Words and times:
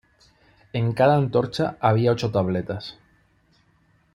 En 0.73 0.93
cada 0.93 1.15
antorcha 1.15 1.77
había 1.79 2.11
ocho 2.11 2.31
tabletas. 2.31 2.97